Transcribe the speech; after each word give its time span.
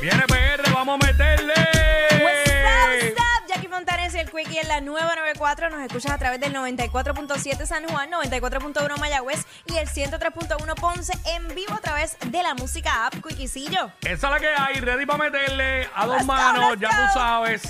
Viene 0.00 0.22
PR, 0.26 0.62
vamos 0.72 0.98
a 1.02 1.06
meterle. 1.06 1.52
What's 1.52 2.50
up, 2.50 2.56
what's 2.88 3.20
up? 3.20 3.46
Jackie 3.48 3.68
Fontanes 3.68 4.14
y 4.14 4.18
el 4.18 4.30
Quickie 4.30 4.58
en 4.58 4.68
la 4.68 4.80
nueva 4.80 5.14
94. 5.14 5.68
Nos 5.70 5.80
escuchas 5.82 6.12
a 6.12 6.18
través 6.18 6.40
del 6.40 6.54
94.7 6.54 7.66
San 7.66 7.86
Juan, 7.88 8.10
94.1 8.10 8.98
Mayagüez 8.98 9.44
y 9.66 9.76
el 9.76 9.88
103.1 9.88 10.74
Ponce 10.80 11.12
en 11.26 11.54
vivo 11.54 11.74
a 11.74 11.80
través 11.80 12.16
de 12.24 12.42
la 12.42 12.54
música 12.54 13.06
app 13.06 13.14
Quickiecillo. 13.22 13.92
Esa 14.00 14.12
es 14.12 14.22
la 14.22 14.40
que 14.40 14.48
hay, 14.48 14.76
ready 14.80 15.04
para 15.04 15.24
meterle 15.30 15.88
a 15.94 16.06
dos 16.06 16.16
Let's 16.16 16.26
manos, 16.26 16.78
ya 16.80 16.88
go. 16.88 16.94
tú 16.94 17.02
sabes. 17.18 17.62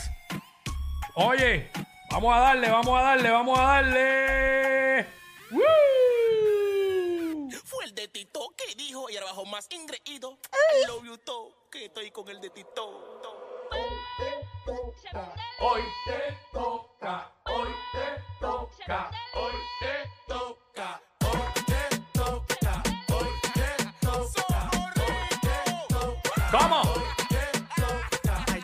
Oye, 1.15 1.71
vamos 2.13 2.37
a 2.37 2.39
darle, 2.39 2.71
vamos 2.71 2.99
a 2.99 3.03
darle, 3.03 3.31
vamos 3.31 3.59
a 3.59 3.63
darle. 3.63 5.07
¡Woo! 5.51 5.63
Fue 7.65 7.85
el 7.85 7.95
de 7.95 8.07
Tito 8.09 8.55
que 8.57 8.75
dijo 8.77 9.11
y 9.11 9.17
ahora 9.17 9.27
bajo 9.27 9.45
más 9.47 9.67
ingreído. 9.71 10.39
I 10.53 10.87
love 10.87 11.05
you 11.05 11.17
to, 11.19 11.53
que 11.71 11.85
estoy 11.85 12.11
con 12.11 12.29
el 12.29 12.41
de 12.41 12.51
Tito. 12.51 13.21
Hoy 13.71 14.11
te 14.25 14.49
toca, 14.65 15.43
hoy 15.61 15.83
te 16.05 16.21
toca, 16.61 17.31
hoy 17.45 17.71
te 17.95 18.11
toca, 18.41 19.13
hoy 19.35 19.63
te 19.81 19.97
toca, 20.27 20.93
hoy 21.25 21.41
te 21.67 21.81
toca, 22.19 22.63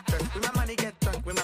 drink 0.07 0.35
with 0.35 0.43
my 0.43 0.53
money, 0.53 0.69
with 1.25 1.35
my 1.35 1.43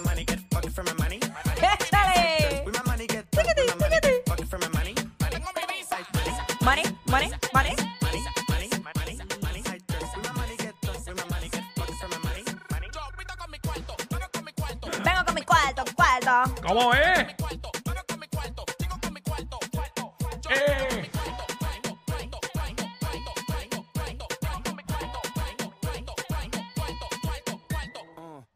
cuarto, 19.23 19.59
cuarto. 19.71 20.15
Yo 20.41 20.49
Eh. 20.49 21.09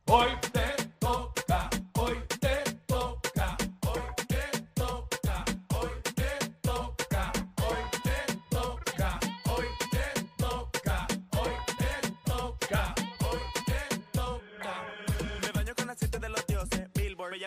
Hoy 0.08 0.30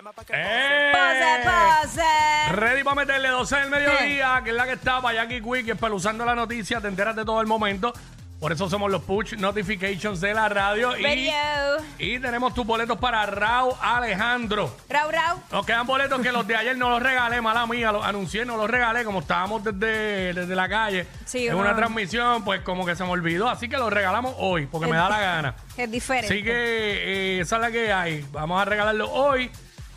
llama 0.00 0.12
pa' 0.12 0.24
que 0.24 0.32
¡Eh! 0.34 0.92
Pose, 0.92 1.88
pose. 1.98 2.52
Ready 2.56 2.82
para 2.82 2.96
meterle 2.96 3.28
12 3.28 3.56
del 3.56 3.70
mediodía, 3.70 4.40
que 4.42 4.50
es 4.50 4.56
la 4.56 4.64
que 4.64 4.72
está 4.72 5.00
para 5.02 5.14
Jackie 5.22 5.42
Quick, 5.42 5.68
espeluzando 5.68 6.24
la 6.24 6.34
noticia, 6.34 6.80
te 6.80 6.88
enteras 6.88 7.14
de 7.16 7.24
todo 7.24 7.40
el 7.42 7.46
momento. 7.46 7.92
Por 8.38 8.52
eso 8.52 8.70
somos 8.70 8.90
los 8.90 9.02
push 9.02 9.34
notifications 9.34 10.18
de 10.22 10.32
la 10.32 10.48
radio. 10.48 10.96
Y, 10.96 11.02
Radio. 11.02 11.84
y 11.98 12.18
tenemos 12.18 12.54
tus 12.54 12.64
boletos 12.64 12.96
para 12.96 13.26
Raúl 13.26 13.74
Alejandro. 13.82 14.74
Rau, 14.88 15.10
rau. 15.10 15.42
Nos 15.52 15.66
quedan 15.66 15.86
boletos 15.86 16.22
que 16.22 16.32
los 16.32 16.46
de 16.46 16.56
ayer 16.56 16.74
no 16.78 16.88
los 16.88 17.02
regalé, 17.02 17.42
mala 17.42 17.66
mía, 17.66 17.92
los 17.92 18.02
anuncié, 18.02 18.46
no 18.46 18.56
los 18.56 18.70
regalé, 18.70 19.04
como 19.04 19.20
estábamos 19.20 19.62
desde, 19.62 20.32
desde 20.32 20.56
la 20.56 20.70
calle 20.70 21.06
Sí, 21.26 21.48
en 21.48 21.54
uno- 21.54 21.64
una 21.64 21.76
transmisión, 21.76 22.42
pues 22.42 22.62
como 22.62 22.86
que 22.86 22.96
se 22.96 23.04
me 23.04 23.10
olvidó, 23.10 23.46
así 23.50 23.68
que 23.68 23.76
los 23.76 23.92
regalamos 23.92 24.34
hoy, 24.38 24.64
porque 24.68 24.86
me 24.90 24.96
da 24.96 25.10
la 25.10 25.20
gana. 25.20 25.54
Es 25.76 25.90
diferente. 25.90 26.26
Así 26.32 26.42
que 26.42 26.50
eh, 26.52 27.40
esa 27.40 27.56
es 27.56 27.60
la 27.62 27.70
que 27.70 27.92
hay. 27.92 28.24
Vamos 28.32 28.60
a 28.60 28.64
regalarlo 28.64 29.10
hoy. 29.12 29.50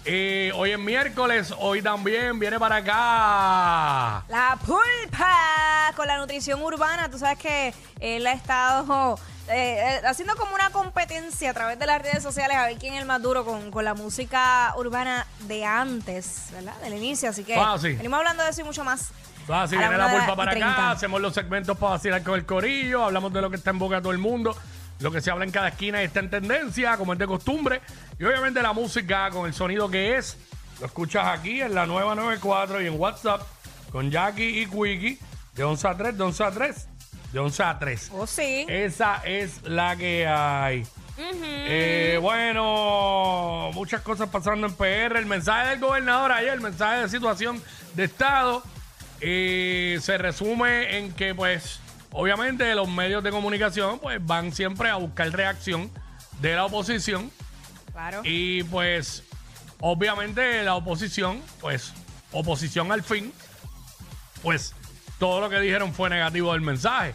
Eh, 0.06 0.52
hoy 0.56 0.72
es 0.72 0.80
miércoles, 0.80 1.54
hoy 1.58 1.82
también 1.82 2.38
viene 2.38 2.59
para 2.59 2.78
acá. 2.78 4.26
La 4.27 4.58
pulpa 4.66 5.94
con 5.95 6.08
la 6.08 6.17
nutrición 6.17 6.61
urbana. 6.61 7.10
Tú 7.10 7.17
sabes 7.17 7.38
que 7.38 7.73
él 8.02 8.27
ha 8.27 8.33
estado 8.33 9.17
eh, 9.48 10.00
eh, 10.02 10.02
haciendo 10.05 10.36
como 10.36 10.55
una 10.55 10.72
competencia 10.72 11.52
a 11.52 11.54
través 11.54 11.80
de 11.80 11.86
las 11.86 12.02
redes 12.02 12.22
sociales 12.22 12.58
a 12.58 12.66
ver 12.66 12.77
quién 12.80 12.95
es 12.95 13.00
el 13.02 13.05
más 13.05 13.22
duro 13.22 13.45
con, 13.45 13.72
con 13.72 13.86
la 13.86 13.94
música 13.94 14.73
urbana 14.77 15.26
de 15.48 15.64
antes, 15.64 16.48
¿verdad? 16.52 16.76
Del 16.82 16.95
inicio. 16.95 17.30
Así 17.30 17.45
que 17.45 17.56
Ah, 17.56 17.77
sí. 17.80 17.94
venimos 17.94 18.17
hablando 18.17 18.44
de 18.44 18.50
eso 18.50 18.60
y 18.60 18.66
mucho 18.66 18.83
más. 18.83 19.11
Ah, 19.48 19.66
sí, 19.70 19.77
viene 19.77 19.98
la 19.98 20.10
pulpa 20.10 20.33
y 20.33 20.36
para 20.36 20.52
acá, 20.52 20.60
30. 20.60 20.92
hacemos 20.92 21.22
los 21.22 21.33
segmentos 21.33 21.77
para 21.77 21.94
vacilar 21.94 22.23
con 22.23 22.36
el 22.36 22.45
corillo, 22.45 23.04
hablamos 23.06 23.32
de 23.33 23.42
lo 23.42 23.50
que 23.50 23.56
está 23.58 23.70
en 23.72 23.80
boca 23.80 23.98
de 23.98 24.02
todo 24.02 24.14
el 24.14 24.17
mundo, 24.17 24.56
lo 25.03 25.11
que 25.11 25.21
se 25.21 25.30
habla 25.30 25.43
en 25.43 25.52
cada 25.52 25.67
esquina 25.67 26.02
y 26.02 26.05
está 26.05 26.21
en 26.21 26.30
tendencia, 26.30 26.95
como 26.97 27.11
es 27.14 27.19
de 27.19 27.27
costumbre, 27.27 27.81
y 28.17 28.23
obviamente 28.23 28.61
la 28.61 28.71
música 28.71 29.30
con 29.31 29.45
el 29.45 29.53
sonido 29.53 29.89
que 29.89 30.15
es, 30.15 30.37
lo 30.80 30.86
escuchas 30.86 31.27
aquí 31.27 31.61
en 31.61 31.75
la 31.75 31.86
nueva 31.86 32.15
94 32.15 32.81
y 32.81 32.87
en 32.87 32.97
WhatsApp 32.97 33.41
con 33.91 34.09
Jackie 34.09 34.61
y 34.61 34.65
Quickie 34.65 35.19
de 35.55 35.64
11 35.64 35.87
a 35.87 35.97
3, 35.97 36.17
de 36.17 36.23
11 36.23 36.43
a 36.43 36.52
3, 36.52 36.87
de 37.33 37.39
11 37.39 37.64
a 37.64 37.80
3. 37.80 38.11
Oh, 38.14 38.25
sí. 38.25 38.65
Esa 38.69 39.21
es 39.25 39.61
la 39.64 39.95
que 39.97 40.25
hay. 40.25 40.86
Eh, 41.17 42.17
bueno, 42.21 43.70
muchas 43.73 44.02
cosas 44.02 44.30
pasando 44.30 44.65
en 44.65 44.73
PR. 44.73 45.17
El 45.17 45.25
mensaje 45.25 45.70
del 45.71 45.80
gobernador 45.80 46.31
ayer, 46.31 46.53
el 46.53 46.61
mensaje 46.61 47.02
de 47.02 47.09
situación 47.09 47.61
de 47.93 48.05
Estado, 48.05 48.64
eh, 49.21 49.99
se 50.02 50.17
resume 50.17 50.97
en 50.97 51.14
que, 51.14 51.35
pues, 51.35 51.80
obviamente 52.14 52.74
los 52.76 52.88
medios 52.88 53.24
de 53.24 53.32
comunicación, 53.32 54.00
pues, 54.00 54.26
van 54.26 54.52
siempre 54.54 54.90
a 54.90 54.96
buscar 54.96 55.30
reacción 55.32 55.92
de 56.40 56.56
la 56.56 56.66
oposición. 56.66 57.30
Claro. 57.92 58.22
Y, 58.24 58.64
pues, 58.64 59.24
obviamente 59.80 60.64
la 60.64 60.76
oposición, 60.76 61.42
pues, 61.60 61.94
oposición 62.32 62.92
al 62.92 63.04
fin, 63.04 63.34
pues, 64.42 64.74
todo 65.20 65.42
lo 65.42 65.50
que 65.50 65.60
dijeron 65.60 65.94
fue 65.94 66.10
negativo 66.10 66.54
del 66.54 66.62
mensaje. 66.62 67.14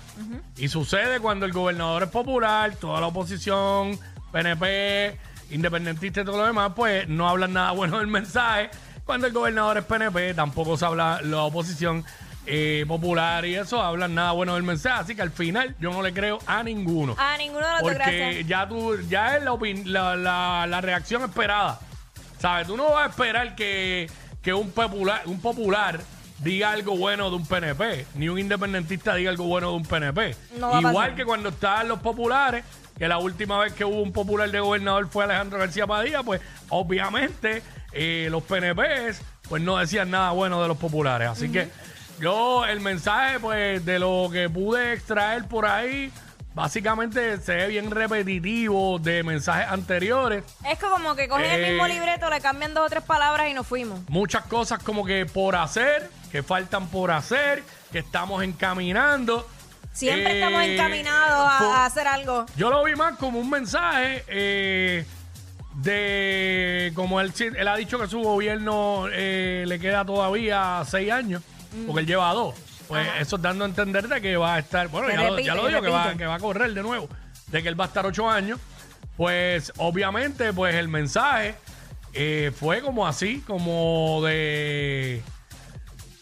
Y 0.57 0.69
sucede 0.69 1.21
cuando 1.21 1.47
el 1.47 1.53
gobernador 1.53 2.05
es 2.05 2.09
popular, 2.09 2.75
toda 2.77 3.01
la 3.01 3.07
oposición, 3.09 3.99
PNP, 4.33 5.19
independentista 5.51 6.21
y 6.21 6.25
todo 6.25 6.39
lo 6.39 6.47
demás, 6.47 6.73
pues 6.75 7.09
no 7.09 7.29
hablan 7.29 7.53
nada 7.53 7.73
bueno 7.73 7.99
del 7.99 8.07
mensaje. 8.07 8.71
Cuando 9.05 9.27
el 9.27 9.33
gobernador 9.33 9.79
es 9.79 9.85
PNP, 9.85 10.35
tampoco 10.35 10.77
se 10.77 10.85
habla 10.85 11.21
la 11.23 11.43
oposición 11.43 12.05
eh, 12.51 12.85
popular 12.89 13.45
y 13.45 13.55
eso, 13.57 13.83
hablan 13.83 14.15
nada 14.15 14.33
bueno 14.33 14.55
del 14.55 14.63
mensaje. 14.63 15.01
Así 15.01 15.15
que 15.15 15.23
al 15.23 15.31
final 15.31 15.77
yo 15.81 15.91
no 15.93 16.03
le 16.03 16.13
creo 16.13 16.39
a 16.47 16.63
ninguno. 16.63 17.15
A 17.19 17.37
ninguno 17.37 17.67
de 17.67 17.73
los 17.73 17.83
Porque 17.83 17.95
gracias. 17.99 18.47
ya 18.47 18.67
tú, 18.69 18.97
ya 19.09 19.37
es 19.37 19.43
la, 19.45 19.53
opin- 19.53 19.85
la, 19.85 20.17
la- 20.17 20.67
la 20.67 20.81
reacción 20.81 21.23
esperada. 21.23 21.79
¿Sabes? 22.39 22.67
Tú 22.69 22.77
no 22.77 22.91
vas 22.93 23.07
a 23.07 23.11
esperar 23.11 23.55
que, 23.57 24.09
que 24.43 24.55
un 24.55 24.71
popular, 24.71 25.23
un 25.27 25.41
popular 25.41 26.01
diga 26.39 26.71
algo 26.71 26.97
bueno 26.97 27.31
de 27.31 27.37
un 27.37 27.45
PNP, 27.47 28.07
ni 28.15 28.29
un 28.29 28.39
independentista 28.39 29.15
diga 29.17 29.31
algo 29.31 29.45
bueno 29.45 29.71
de 29.71 29.77
un 29.77 29.83
PNP. 29.85 30.37
No 30.59 30.71
va 30.71 30.77
a 30.77 30.81
Igual 30.81 30.95
pasar. 30.95 31.15
que 31.17 31.25
cuando 31.25 31.49
estaban 31.49 31.89
los 31.89 31.99
populares, 31.99 32.65
que 32.97 33.09
la 33.09 33.19
última 33.19 33.59
vez 33.59 33.73
que 33.73 33.85
hubo 33.85 34.01
un 34.03 34.13
popular 34.13 34.49
de 34.51 34.61
gobernador 34.61 35.09
fue 35.09 35.25
Alejandro 35.25 35.59
García 35.59 35.87
Padilla, 35.87 36.23
pues 36.23 36.41
obviamente 36.69 37.63
eh, 37.93 38.29
los 38.31 38.43
PNPs 38.45 39.21
pues 39.49 39.63
no 39.63 39.77
decían 39.79 40.11
nada 40.11 40.31
bueno 40.31 40.63
de 40.63 40.69
los 40.69 40.77
populares. 40.77 41.29
Así 41.29 41.49
que 41.51 41.69
yo 42.21 42.65
el 42.67 42.81
mensaje 42.81 43.39
pues 43.41 43.85
de 43.85 43.99
lo 43.99 44.29
que 44.33 44.49
pude 44.51 44.93
extraer 44.93 45.45
por 45.47 45.67
ahí, 45.67 46.11
básicamente 46.55 47.39
se 47.41 47.55
ve 47.55 47.67
bien 47.69 47.91
repetitivo 47.91 48.99
de 48.99 49.23
mensajes 49.23 49.69
anteriores. 49.71 50.43
Es 50.69 50.79
que 50.79 50.87
como 50.87 51.15
que 51.15 51.29
cogen 51.29 51.45
el 51.51 51.65
Eh, 51.65 51.71
mismo 51.71 51.87
libreto, 51.87 52.29
le 52.31 52.41
cambian 52.41 52.75
dos 52.75 52.87
o 52.87 52.89
tres 52.91 53.05
palabras 53.05 53.49
y 53.49 53.55
nos 53.55 53.67
fuimos. 53.67 54.01
muchas 54.09 54.45
cosas 54.47 54.83
como 54.83 55.05
que 55.05 55.25
por 55.27 55.55
hacer, 55.57 56.11
que 56.33 56.43
faltan 56.43 56.89
por 56.89 57.11
hacer, 57.11 57.63
que 57.93 58.01
estamos 58.01 58.43
encaminando. 58.43 59.47
Siempre 59.93 60.33
Eh, 60.33 60.39
estamos 60.41 60.63
encaminados 60.63 61.49
a 61.51 61.85
hacer 61.87 62.07
algo. 62.07 62.47
Yo 62.57 62.71
lo 62.71 62.85
vi 62.85 62.95
más 62.95 63.17
como 63.17 63.39
un 63.41 63.51
mensaje 63.51 64.25
eh, 64.29 65.05
de, 65.77 66.93
como 66.95 67.21
él, 67.21 67.33
él 67.57 67.69
ha 67.69 67.77
dicho 67.77 67.99
que 67.99 68.07
su 68.09 68.21
gobierno 68.21 69.07
eh, 69.13 69.65
le 69.67 69.79
queda 69.79 70.05
todavía 70.05 70.83
seis 70.87 71.11
años, 71.13 71.43
porque 71.87 72.01
él 72.01 72.07
lleva 72.07 72.33
dos. 72.33 72.55
Pues 72.87 73.07
eso 73.21 73.37
es 73.37 73.43
dando 73.43 73.65
a 73.65 73.69
entender 73.69 74.09
de 74.09 74.21
que 74.21 74.37
va 74.37 74.55
a 74.55 74.59
estar, 74.61 74.89
bueno, 74.89 75.11
ya, 75.11 75.31
lo, 75.31 75.39
ya 75.39 75.55
lo 75.55 75.69
digo, 75.69 75.83
que 75.83 75.91
va, 75.91 76.15
que 76.15 76.25
va 76.25 76.37
a 76.37 76.39
correr 76.39 76.73
de 76.73 76.83
nuevo, 76.83 77.09
de 77.49 77.63
que 77.63 77.69
él 77.69 77.79
va 77.79 77.85
a 77.85 77.89
estar 77.89 78.07
ocho 78.07 78.29
años. 78.29 78.59
Pues 79.17 79.73
obviamente, 79.77 80.53
pues 80.53 80.75
el 80.75 80.89
mensaje 80.89 81.57
eh, 82.15 82.51
fue 82.57 82.81
como 82.81 83.07
así, 83.07 83.41
como 83.47 84.23
de 84.25 85.23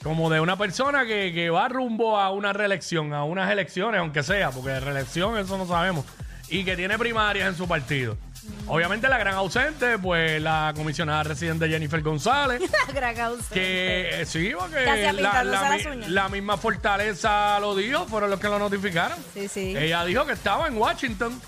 como 0.02 0.30
de 0.30 0.40
una 0.40 0.56
persona 0.56 1.04
que, 1.04 1.32
que 1.34 1.50
va 1.50 1.68
rumbo 1.68 2.18
a 2.18 2.30
una 2.30 2.52
reelección, 2.52 3.12
a 3.12 3.24
unas 3.24 3.50
elecciones, 3.50 4.00
aunque 4.00 4.22
sea, 4.22 4.50
porque 4.50 4.70
de 4.70 4.80
reelección 4.80 5.36
eso 5.36 5.58
no 5.58 5.66
sabemos, 5.66 6.04
y 6.48 6.64
que 6.64 6.76
tiene 6.76 6.96
primarias 6.96 7.48
en 7.48 7.56
su 7.56 7.66
partido. 7.66 8.16
Obviamente 8.68 9.08
la 9.08 9.16
gran 9.18 9.34
ausente, 9.34 9.96
pues 9.98 10.42
la 10.42 10.72
comisionada 10.74 11.22
residente 11.22 11.68
Jennifer 11.68 12.02
González, 12.02 12.60
La 12.88 12.92
gran 12.92 13.14
causa. 13.14 13.54
que 13.54 14.22
eh, 14.22 14.26
sí, 14.26 14.52
porque 14.58 14.84
Casi 14.84 15.02
la, 15.02 15.12
pintándose 15.12 15.44
la 15.44 15.70
las 15.70 15.84
mi- 15.84 15.90
uñas. 15.92 16.10
la 16.10 16.28
misma 16.28 16.56
fortaleza 16.56 17.60
lo 17.60 17.76
dijo, 17.76 18.06
fueron 18.06 18.30
los 18.30 18.40
que 18.40 18.48
lo 18.48 18.58
notificaron. 18.58 19.16
Sí, 19.34 19.46
sí. 19.48 19.76
Ella 19.76 20.04
dijo 20.04 20.26
que 20.26 20.32
estaba 20.32 20.66
en 20.66 20.76
Washington, 20.76 21.40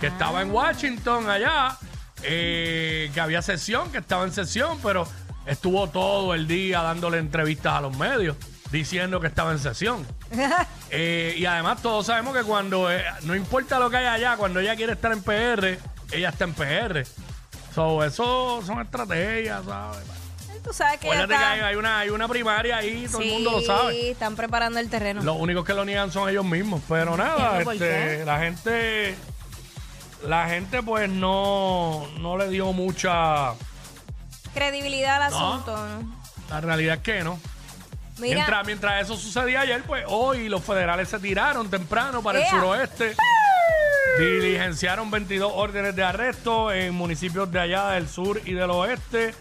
que 0.00 0.06
estaba 0.06 0.40
en 0.40 0.50
Washington 0.52 1.28
allá, 1.28 1.76
eh, 2.22 3.10
que 3.12 3.20
había 3.20 3.42
sesión, 3.42 3.92
que 3.92 3.98
estaba 3.98 4.24
en 4.24 4.32
sesión, 4.32 4.78
pero 4.82 5.06
estuvo 5.46 5.88
todo 5.90 6.32
el 6.34 6.46
día 6.46 6.80
dándole 6.80 7.18
entrevistas 7.18 7.74
a 7.74 7.80
los 7.82 7.94
medios, 7.98 8.36
diciendo 8.70 9.20
que 9.20 9.26
estaba 9.26 9.52
en 9.52 9.58
sesión. 9.58 10.06
Eh, 10.96 11.34
y 11.38 11.44
además 11.44 11.82
todos 11.82 12.06
sabemos 12.06 12.36
que 12.36 12.44
cuando, 12.44 12.88
eh, 12.92 13.04
no 13.22 13.34
importa 13.34 13.80
lo 13.80 13.90
que 13.90 13.96
haya 13.96 14.12
allá, 14.12 14.36
cuando 14.36 14.60
ella 14.60 14.76
quiere 14.76 14.92
estar 14.92 15.10
en 15.10 15.24
PR, 15.24 15.76
ella 16.12 16.28
está 16.30 16.44
en 16.44 16.54
PR. 16.54 17.04
So, 17.74 18.04
eso 18.04 18.62
son 18.64 18.80
estrategias, 18.80 19.64
¿sabes? 19.64 19.98
Tú 20.62 20.72
sabes 20.72 20.98
que 20.98 21.08
ya 21.08 21.12
Acuérdate 21.14 21.38
que 21.38 21.62
hay, 21.64 21.74
una, 21.76 21.98
hay 21.98 22.08
una 22.08 22.26
primaria 22.26 22.78
ahí, 22.78 23.06
todo 23.06 23.20
el 23.20 23.24
Sí, 23.28 23.30
mundo 23.34 23.50
lo 23.50 23.60
sabe. 23.60 24.10
están 24.12 24.34
preparando 24.34 24.78
el 24.80 24.88
terreno. 24.88 25.22
Los 25.22 25.36
únicos 25.38 25.64
que 25.64 25.74
lo 25.74 25.84
niegan 25.84 26.10
son 26.10 26.28
ellos 26.30 26.44
mismos. 26.44 26.80
Pero 26.88 27.16
nada, 27.18 27.58
Entiendo 27.58 27.64
por 27.64 27.74
este, 27.74 28.24
la 28.24 28.38
gente, 28.38 29.14
la 30.26 30.48
gente 30.48 30.82
pues 30.82 31.10
no, 31.10 32.06
no 32.18 32.38
le 32.38 32.48
dio 32.48 32.72
mucha. 32.72 33.52
Credibilidad 34.54 35.22
al 35.22 35.30
No. 35.32 35.52
asunto, 35.54 35.76
¿no? 35.76 36.16
La 36.48 36.60
realidad 36.62 36.96
es 36.96 37.02
que 37.02 37.22
no. 37.24 37.38
Mira, 38.18 38.34
Mientras, 38.36 38.66
mientras 38.66 39.02
eso 39.02 39.16
sucedía 39.16 39.62
ayer, 39.62 39.82
pues 39.82 40.04
hoy 40.06 40.48
los 40.48 40.62
federales 40.62 41.08
se 41.08 41.18
tiraron 41.18 41.68
temprano 41.68 42.22
para 42.22 42.38
el 42.38 42.44
¡Ea! 42.44 42.50
suroeste. 42.50 43.16
Diligenciaron 44.18 45.10
22 45.10 45.50
órdenes 45.54 45.96
de 45.96 46.04
arresto 46.04 46.72
en 46.72 46.94
municipios 46.94 47.50
de 47.50 47.58
allá 47.60 47.88
del 47.90 48.08
sur 48.08 48.40
y 48.44 48.52
del 48.52 48.70
oeste. 48.70 49.34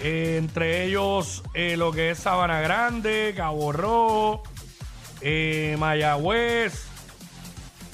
eh, 0.00 0.36
entre 0.38 0.84
ellos 0.84 1.42
eh, 1.54 1.76
lo 1.76 1.92
que 1.92 2.10
es 2.10 2.18
Sabana 2.18 2.60
Grande, 2.60 3.34
Cabo 3.36 3.72
Rojo, 3.72 4.42
eh, 5.20 5.76
Mayagüez. 5.78 6.84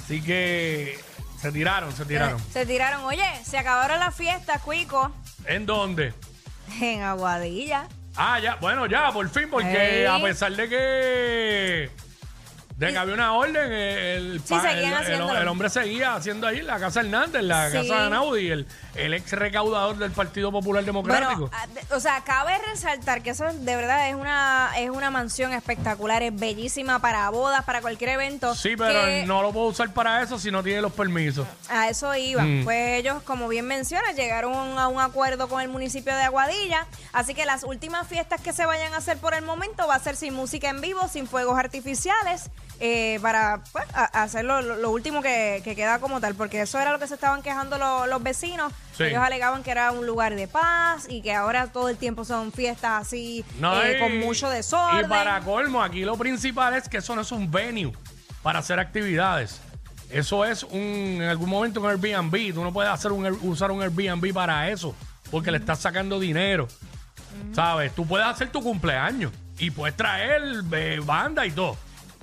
Así 0.04 0.22
que 0.22 0.98
se 1.40 1.50
tiraron, 1.52 1.92
se 1.92 2.04
tiraron. 2.04 2.38
se 2.52 2.64
tiraron. 2.66 3.04
Oye, 3.04 3.24
se 3.44 3.58
acabaron 3.58 3.98
las 3.98 4.14
fiestas, 4.14 4.60
Cuico, 4.62 5.10
¿En 5.46 5.64
dónde? 5.66 6.12
en 6.80 7.02
Aguadilla. 7.02 7.88
Ah, 8.16 8.38
ya, 8.40 8.56
bueno, 8.56 8.86
ya, 8.86 9.10
por 9.12 9.28
fin, 9.30 9.48
porque 9.50 10.00
Ey. 10.00 10.06
a 10.06 10.20
pesar 10.20 10.52
de 10.52 10.68
que, 10.68 11.90
de 12.78 12.92
que 12.92 12.98
había 12.98 13.14
una 13.14 13.32
orden, 13.34 13.72
el, 13.72 14.40
Sí, 14.44 14.54
pa- 14.54 14.62
seguían 14.62 14.78
el- 14.78 14.84
el- 14.84 14.94
haciéndolo. 14.94 15.38
el 15.40 15.48
hombre 15.48 15.68
seguía 15.68 16.14
haciendo 16.14 16.46
ahí 16.46 16.62
la 16.62 16.78
Casa 16.78 17.00
Hernández, 17.00 17.42
la 17.42 17.70
Sí. 17.70 17.76
Casa 17.76 18.00
de 18.02 18.06
Anaudi, 18.06 18.50
el, 18.50 18.66
el 18.94 19.14
ex 19.14 19.32
recaudador 19.32 19.98
del 19.98 20.12
Partido 20.12 20.52
Popular 20.52 20.84
Democrático. 20.84 21.48
Bueno, 21.48 21.50
ah, 21.52 21.66
de- 21.66 21.94
o 21.94 21.98
sea, 21.98 22.22
cabe 22.24 22.52
resaltar 22.70 23.22
que 23.22 23.30
eso 23.30 23.44
de 23.52 23.76
verdad 23.76 24.08
es 24.08 24.14
una 24.14 24.70
es 24.78 24.90
una 24.90 25.10
mansión 25.10 25.52
espectacular, 25.52 26.22
es 26.22 26.34
bellísima 26.38 27.00
para 27.00 27.28
bodas, 27.30 27.64
para 27.64 27.80
cualquier 27.80 28.10
evento. 28.10 28.54
sí, 28.54 28.76
pero 28.76 29.04
que 29.06 29.24
no 29.26 29.42
lo 29.42 29.52
puedo 29.52 29.66
usar 29.66 29.92
para 29.92 30.22
eso 30.22 30.38
si 30.38 30.50
no 30.52 30.62
tiene 30.62 30.80
los 30.80 30.92
permisos. 30.92 31.46
A 31.68 31.88
eso 31.88 32.14
iba. 32.14 32.42
Mm. 32.44 32.62
Pues 32.64 32.98
ellos, 33.00 33.22
como 33.24 33.48
bien 33.48 33.66
mencionas, 33.66 34.14
llegaron 34.14 34.78
a 34.78 34.86
un 34.86 35.00
acuerdo 35.00 35.48
con 35.48 35.60
el 35.60 35.68
municipio 35.68 36.14
de 36.14 36.22
Aguadilla. 36.22 36.86
Así 37.12 37.34
que 37.34 37.44
las 37.44 37.64
últimas 37.64 38.06
fiestas 38.06 38.40
que 38.40 38.52
se 38.52 38.66
vayan 38.66 38.94
a 38.94 38.98
hacer 38.98 39.18
por 39.18 39.34
el 39.34 39.42
momento 39.44 39.88
va 39.88 39.96
a 39.96 39.98
ser 39.98 40.14
sin 40.14 40.32
música 40.34 40.68
en 40.68 40.80
vivo, 40.80 41.08
sin 41.08 41.26
fuegos 41.26 41.58
artificiales, 41.58 42.50
eh, 42.80 43.18
para 43.22 43.62
pues, 43.72 43.84
hacer 43.94 44.44
lo, 44.44 44.90
último 44.90 45.20
que, 45.22 45.60
que 45.64 45.74
queda 45.74 45.98
como 45.98 46.20
tal. 46.20 46.34
Porque 46.34 46.60
eso 46.62 46.78
era 46.78 46.92
lo 46.92 46.98
que 46.98 47.06
se 47.06 47.14
estaban 47.14 47.42
quejando 47.42 47.78
lo- 47.78 48.06
los 48.06 48.22
vecinos. 48.22 48.72
Sí. 48.96 49.04
Ellos 49.04 49.22
alegaban 49.22 49.62
que 49.62 49.70
era 49.70 49.90
un 49.92 50.06
lugar 50.06 50.34
de 50.34 50.48
paz 50.48 51.06
y 51.08 51.22
que 51.22 51.32
ahora 51.34 51.68
todo 51.68 51.88
el 51.88 51.96
tiempo 51.96 52.24
son 52.24 52.52
fiestas 52.52 53.02
así, 53.06 53.44
No, 53.60 53.80
eh, 53.82 53.96
y- 53.96 54.00
con 54.00 54.18
mucho 54.20 54.48
desorden. 54.50 55.04
Y 55.06 55.08
para 55.08 55.40
colmo, 55.40 55.82
aquí 55.82 56.00
lo 56.04 56.16
principal 56.16 56.74
es 56.74 56.88
que 56.88 56.98
eso 56.98 57.14
no 57.14 57.22
es 57.22 57.32
un 57.32 57.50
venue 57.50 57.92
para 58.42 58.58
hacer 58.60 58.78
actividades. 58.78 59.60
Eso 60.10 60.44
es 60.44 60.62
un, 60.62 60.80
en 61.20 61.22
algún 61.28 61.50
momento 61.50 61.80
un 61.80 61.86
Airbnb. 61.90 62.54
Tú 62.54 62.64
no 62.64 62.72
puedes 62.72 62.90
hacer 62.90 63.12
un, 63.12 63.26
usar 63.42 63.70
un 63.70 63.82
Airbnb 63.82 64.32
para 64.32 64.68
eso, 64.70 64.94
porque 65.30 65.50
le 65.50 65.58
estás 65.58 65.80
sacando 65.80 66.18
dinero. 66.18 66.66
¿Sabes? 67.54 67.94
Tú 67.94 68.06
puedes 68.06 68.26
hacer 68.26 68.50
tu 68.50 68.62
cumpleaños 68.62 69.32
y 69.58 69.70
puedes 69.70 69.96
traer 69.96 70.42
eh, 70.72 71.00
banda 71.04 71.46
y 71.46 71.50
todo, 71.52 71.76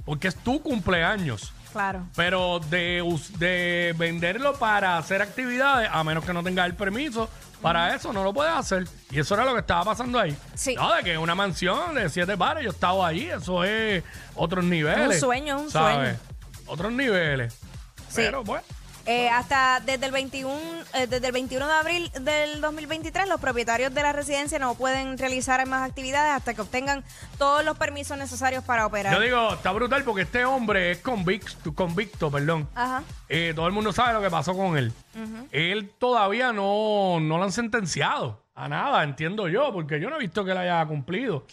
porque 0.05 0.27
es 0.29 0.35
tu 0.35 0.61
cumpleaños. 0.61 1.51
Claro. 1.71 2.05
Pero 2.15 2.59
de, 2.69 3.01
us- 3.01 3.37
de 3.37 3.93
venderlo 3.97 4.53
para 4.57 4.97
hacer 4.97 5.21
actividades, 5.21 5.89
a 5.91 6.03
menos 6.05 6.23
que 6.23 6.31
no 6.31 6.41
tengas 6.41 6.67
el 6.67 6.73
permiso, 6.75 7.29
para 7.61 7.93
eso 7.93 8.13
no 8.13 8.23
lo 8.23 8.33
puedes 8.33 8.53
hacer. 8.53 8.87
Y 9.11 9.19
eso 9.19 9.33
era 9.35 9.43
lo 9.43 9.53
que 9.53 9.59
estaba 9.59 9.83
pasando 9.83 10.17
ahí. 10.17 10.37
Sí. 10.53 10.75
No, 10.75 10.93
de 10.93 11.03
que 11.03 11.17
una 11.17 11.35
mansión 11.35 11.95
de 11.95 12.09
siete 12.09 12.35
bares, 12.35 12.63
yo 12.63 12.69
estaba 12.69 13.07
ahí, 13.07 13.25
eso 13.29 13.63
es 13.65 14.03
otros 14.35 14.63
niveles. 14.63 15.15
Un 15.15 15.19
sueño, 15.19 15.59
un 15.59 15.69
¿sabes? 15.71 15.95
sueño. 15.97 16.19
Otros 16.67 16.91
niveles. 16.93 17.53
Sí. 18.07 18.15
Pero 18.15 18.43
bueno. 18.45 18.63
Eh, 19.07 19.29
hasta 19.29 19.81
desde 19.85 20.07
el 20.07 20.11
21 20.11 20.51
eh, 20.95 21.05
desde 21.05 21.27
el 21.27 21.31
21 21.33 21.67
de 21.67 21.73
abril 21.73 22.11
del 22.21 22.59
2023 22.59 23.29
los 23.29 23.39
propietarios 23.39 23.93
de 23.93 24.01
la 24.01 24.13
residencia 24.13 24.57
no 24.57 24.73
pueden 24.73 25.19
realizar 25.19 25.63
más 25.67 25.87
actividades 25.87 26.31
hasta 26.31 26.55
que 26.55 26.61
obtengan 26.61 27.03
todos 27.37 27.63
los 27.63 27.77
permisos 27.77 28.17
necesarios 28.17 28.63
para 28.63 28.85
operar. 28.87 29.13
Yo 29.13 29.19
digo, 29.19 29.53
está 29.53 29.71
brutal 29.73 30.03
porque 30.03 30.23
este 30.23 30.43
hombre 30.43 30.91
es 30.91 30.97
convicto, 30.99 31.75
convicto 31.75 32.31
perdón. 32.31 32.67
Ajá. 32.73 33.03
Eh, 33.29 33.53
todo 33.55 33.67
el 33.67 33.73
mundo 33.73 33.93
sabe 33.93 34.13
lo 34.13 34.21
que 34.21 34.31
pasó 34.31 34.55
con 34.55 34.75
él. 34.75 34.91
Él 35.51 35.91
todavía 35.99 36.51
no, 36.51 37.19
no 37.21 37.37
lo 37.37 37.43
han 37.43 37.51
sentenciado 37.51 38.43
a 38.55 38.67
nada, 38.67 39.03
entiendo 39.03 39.47
yo, 39.47 39.71
porque 39.71 39.99
yo 39.99 40.09
no 40.09 40.15
he 40.15 40.19
visto 40.19 40.43
que 40.43 40.51
él 40.51 40.57
haya 40.57 40.85
cumplido. 40.85 41.45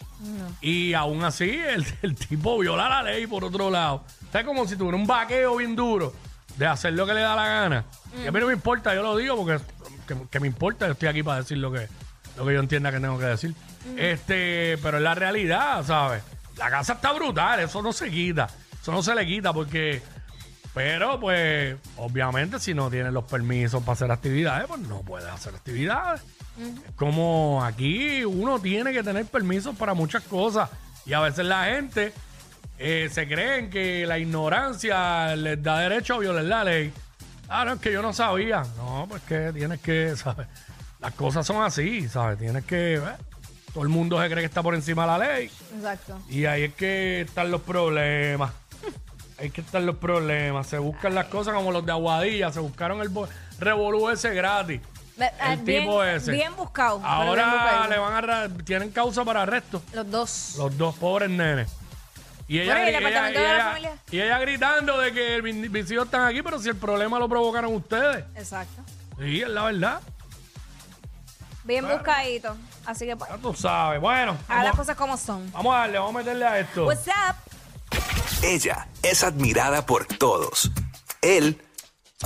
Y 0.61 0.95
aún 0.95 1.23
así, 1.23 1.51
el, 1.69 1.85
el 2.01 2.15
tipo 2.15 2.59
viola 2.59 2.89
la 2.89 3.03
ley 3.03 3.27
por 3.27 3.45
otro 3.45 3.71
lado. 3.71 4.05
O 4.27 4.33
sea, 4.33 4.41
es 4.41 4.47
como 4.47 4.67
si 4.67 4.77
tuviera 4.77 4.97
un 4.97 5.07
vaqueo 5.07 5.57
bien 5.57 5.77
duro 5.77 6.15
de 6.57 6.67
hacer 6.67 6.93
lo 6.93 7.07
que 7.07 7.15
le 7.15 7.21
da 7.21 7.35
la 7.35 7.47
gana. 7.47 7.85
Y 8.23 8.27
a 8.27 8.33
mí 8.33 8.41
no 8.41 8.47
me 8.47 8.53
importa, 8.53 8.95
yo 8.95 9.03
lo 9.03 9.17
digo 9.17 9.37
porque 9.37 9.63
que, 10.31 10.41
me 10.41 10.47
importa, 10.47 10.87
yo 10.87 10.93
estoy 10.93 11.09
aquí 11.09 11.23
para 11.23 11.39
decir 11.39 11.59
lo 11.59 11.73
que, 11.73 11.89
lo 12.37 12.47
que 12.47 12.55
yo 12.55 12.61
entienda 12.61 12.91
que 12.91 13.01
tengo 13.01 13.19
que 13.19 13.27
decir. 13.27 13.55
Este, 13.97 14.79
pero 14.83 14.99
es 14.99 15.03
la 15.03 15.15
realidad, 15.15 15.85
¿sabes? 15.85 16.23
La 16.57 16.71
casa 16.71 16.95
está 16.95 17.13
brutal, 17.13 17.61
eso 17.61 17.83
no 17.83 17.93
se 17.93 18.11
quita. 18.11 18.49
Eso 18.81 18.93
no 18.93 19.03
se 19.03 19.15
le 19.15 19.27
quita 19.27 19.53
porque 19.53 20.03
pero, 20.75 21.21
pues, 21.21 21.77
obviamente, 21.97 22.59
si 22.59 22.73
no 22.73 22.91
tienes 22.91 23.13
los 23.13 23.25
permisos 23.25 23.83
para 23.83 23.93
hacer 23.93 24.11
actividades, 24.11 24.67
pues 24.67 24.81
no 24.81 25.03
puedes 25.03 25.29
hacer 25.29 25.55
actividades. 25.55 26.23
Es 26.59 26.93
como 26.97 27.63
aquí 27.63 28.25
uno 28.25 28.59
tiene 28.59 28.93
que 28.93 29.03
tener 29.03 29.27
permisos 29.27 29.77
para 29.77 29.93
muchas 29.93 30.23
cosas. 30.23 30.71
Y 31.05 31.13
a 31.13 31.21
veces 31.21 31.45
la 31.45 31.65
gente 31.65 32.13
eh, 32.85 33.09
se 33.11 33.29
creen 33.29 33.71
que 33.71 34.05
la 34.07 34.19
ignorancia 34.19 35.35
les 35.37 35.63
da 35.63 35.79
derecho 35.79 36.15
a 36.15 36.19
violar 36.19 36.45
la 36.45 36.65
ley. 36.65 36.93
Ah, 37.49 37.65
no, 37.65 37.75
es 37.75 37.81
que 37.81 37.93
yo 37.93 38.03
no 38.03 38.13
sabía. 38.13 38.63
No, 38.77 39.07
pues 39.09 39.23
que 39.23 39.53
tienes 39.53 39.81
que, 39.81 40.17
¿sabes? 40.17 40.47
Las 41.01 41.15
cosas 41.15 41.47
son 41.47 41.63
así, 41.63 42.09
¿sabes? 42.09 42.39
Tienes 42.39 42.65
que, 42.65 42.95
eh, 42.95 43.01
todo 43.73 43.83
el 43.85 43.89
mundo 43.89 44.21
se 44.21 44.27
cree 44.29 44.41
que 44.41 44.47
está 44.47 44.63
por 44.63 44.75
encima 44.75 45.03
de 45.03 45.09
la 45.09 45.19
ley. 45.19 45.51
Exacto. 45.77 46.19
Y 46.29 46.45
ahí 46.47 46.65
es 46.65 46.75
que 46.75 47.23
están 47.23 47.51
los 47.51 47.61
problemas. 47.63 48.53
Ahí 49.39 49.47
es 49.49 49.53
que 49.53 49.61
están 49.61 49.87
los 49.87 49.97
problemas. 49.97 50.67
Se 50.67 50.79
buscan 50.79 51.15
las 51.15 51.27
cosas 51.27 51.55
como 51.55 51.73
los 51.73 51.85
de 51.85 51.93
Aguadilla. 51.93 52.53
Se 52.53 52.61
buscaron 52.61 53.01
el 53.01 53.11
revolú 53.59 54.09
ese 54.11 54.35
gratis. 54.35 54.81
Ah, 55.41 55.53
El 55.53 55.61
bien, 55.61 55.83
tipo 55.83 56.03
ese. 56.05 56.33
Bien 56.33 56.55
buscado. 56.57 56.99
bien 56.99 57.11
Ahora 57.11 57.45
buscado. 57.45 57.89
le 57.91 57.99
van 57.99 58.31
a 58.31 58.49
tienen 58.65 58.91
causa 58.91 59.25
para 59.25 59.43
arresto. 59.43 59.83
Los 59.93 60.11
dos. 60.11 60.55
Los 60.59 60.77
dos 60.79 60.95
pobres 60.97 61.31
nenes. 61.31 61.69
Y 62.53 62.61
ella, 62.61 62.73
Bueno, 62.75 62.87
¿y 62.87 62.89
el 62.89 62.89
ella- 62.97 63.09
departamento 63.09 63.39
y 63.39 63.43
de 63.43 63.49
la 63.49 63.55
ella- 63.55 63.65
familia? 63.71 63.97
y 64.11 64.21
ella 64.21 64.39
gritando 64.41 64.99
de 64.99 65.13
que 65.13 65.41
mis, 65.43 65.71
mis 65.71 65.91
hijos 65.91 66.05
están 66.05 66.27
aquí, 66.27 66.43
pero 66.43 66.59
si 66.59 66.69
el 66.69 66.77
problema 66.77 67.19
lo 67.19 67.27
provocaron 67.29 67.75
ustedes. 67.75 68.25
Exacto. 68.37 68.83
Sí, 69.19 69.41
es 69.41 69.49
la 69.49 69.63
verdad. 69.65 70.01
Bien 71.65 71.81
Claro. 71.85 71.97
buscadito. 71.99 72.57
Así 72.85 73.07
que, 73.07 73.17
pues, 73.17 73.31
Ya 73.31 73.39
tú 73.39 73.55
sabes. 73.55 74.01
Bueno, 74.03 74.33
haga 74.49 74.65
las 74.65 74.73
vamos, 74.73 74.77
cosas 74.77 74.97
como 74.97 75.17
son. 75.17 75.51
vamos 75.53 75.75
a 75.75 75.79
darle, 75.79 75.99
vamos 75.99 76.15
a 76.15 76.19
meterle 76.19 76.45
a 76.45 76.59
esto. 76.59 76.85
What's 76.85 77.07
up? 77.07 77.37
Ella 78.43 78.87
es 79.03 79.23
admirada 79.25 79.87
por 79.87 80.05
todos. 80.05 80.71
Él, 81.23 81.59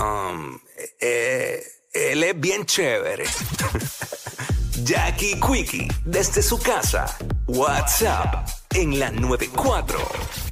um, 0.01 0.59
eh, 1.01 1.63
él 1.93 2.23
es 2.25 2.41
bien 2.41 2.65
chévere. 2.67 3.27
Jackie 4.83 5.39
Quickie, 5.41 5.89
desde 6.05 6.43
su 6.43 6.59
casa. 6.59 7.07
WhatsApp 7.47 8.49
en 8.75 8.99
la 8.99 9.11
94. 9.11 10.46